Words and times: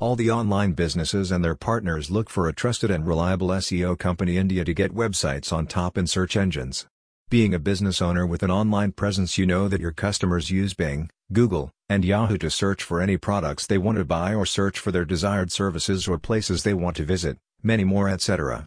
All 0.00 0.16
the 0.16 0.30
online 0.30 0.72
businesses 0.72 1.30
and 1.30 1.44
their 1.44 1.54
partners 1.54 2.10
look 2.10 2.28
for 2.28 2.48
a 2.48 2.52
trusted 2.52 2.90
and 2.90 3.06
reliable 3.06 3.48
SEO 3.48 3.96
company 3.96 4.36
India 4.36 4.64
to 4.64 4.74
get 4.74 4.92
websites 4.92 5.52
on 5.52 5.68
top 5.68 5.96
in 5.96 6.08
search 6.08 6.36
engines. 6.36 6.86
Being 7.30 7.54
a 7.54 7.60
business 7.60 8.02
owner 8.02 8.26
with 8.26 8.42
an 8.42 8.50
online 8.50 8.90
presence 8.90 9.38
you 9.38 9.46
know 9.46 9.68
that 9.68 9.80
your 9.80 9.92
customers 9.92 10.50
use 10.50 10.74
Bing, 10.74 11.10
Google, 11.32 11.70
and 11.88 12.04
Yahoo 12.04 12.38
to 12.38 12.50
search 12.50 12.82
for 12.82 13.00
any 13.00 13.16
products 13.16 13.68
they 13.68 13.78
want 13.78 13.98
to 13.98 14.04
buy 14.04 14.34
or 14.34 14.44
search 14.44 14.80
for 14.80 14.90
their 14.90 15.04
desired 15.04 15.52
services 15.52 16.08
or 16.08 16.18
places 16.18 16.64
they 16.64 16.74
want 16.74 16.96
to 16.96 17.04
visit, 17.04 17.38
many 17.62 17.84
more 17.84 18.08
etc. 18.08 18.62